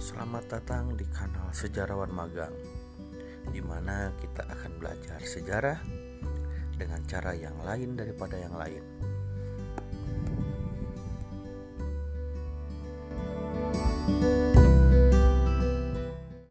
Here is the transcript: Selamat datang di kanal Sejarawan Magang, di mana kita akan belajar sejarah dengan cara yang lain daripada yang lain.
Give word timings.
Selamat 0.00 0.48
datang 0.48 0.96
di 0.96 1.04
kanal 1.12 1.52
Sejarawan 1.52 2.08
Magang, 2.08 2.56
di 3.52 3.60
mana 3.60 4.08
kita 4.16 4.48
akan 4.48 4.80
belajar 4.80 5.20
sejarah 5.20 5.76
dengan 6.72 7.04
cara 7.04 7.36
yang 7.36 7.52
lain 7.60 8.00
daripada 8.00 8.40
yang 8.40 8.56
lain. 8.56 8.80